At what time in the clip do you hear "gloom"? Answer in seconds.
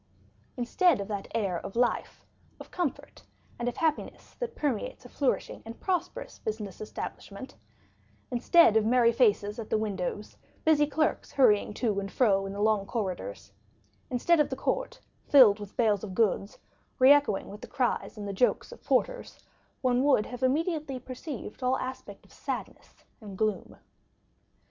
23.37-23.77